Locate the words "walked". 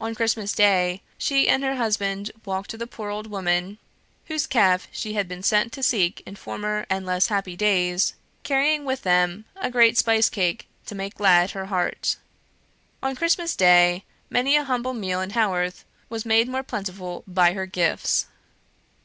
2.44-2.70